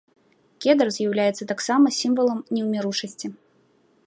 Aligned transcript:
Кедр 0.65 0.87
з'яўляецца 0.95 1.47
таксама 1.53 1.93
сімвалам 2.01 2.39
неўміручасці. 2.59 3.27